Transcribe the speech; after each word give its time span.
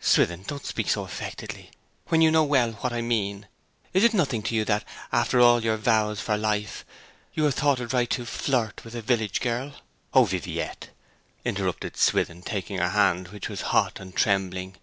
'Swithin, 0.00 0.42
don't 0.44 0.64
speak 0.64 0.88
so 0.88 1.04
affectedly, 1.04 1.70
when 2.06 2.22
you 2.22 2.30
know 2.30 2.44
so 2.44 2.48
well 2.48 2.72
what 2.80 2.94
I 2.94 3.02
mean! 3.02 3.46
Is 3.92 4.04
it 4.04 4.14
nothing 4.14 4.42
to 4.44 4.54
you 4.54 4.64
that, 4.64 4.86
after 5.12 5.38
all 5.38 5.62
our 5.68 5.76
vows 5.76 6.18
for 6.18 6.38
life, 6.38 6.86
you 7.34 7.44
have 7.44 7.54
thought 7.54 7.78
it 7.78 7.92
right 7.92 8.08
to 8.08 8.24
flirt 8.24 8.84
with 8.84 8.94
a 8.94 9.02
village 9.02 9.42
girl?' 9.42 9.74
'O 10.14 10.24
Viviette!' 10.24 10.88
interrupted 11.44 11.98
Swithin, 11.98 12.40
taking 12.40 12.78
her 12.78 12.88
hand, 12.88 13.28
which 13.28 13.50
was 13.50 13.60
hot 13.76 14.00
and 14.00 14.16
trembling. 14.16 14.76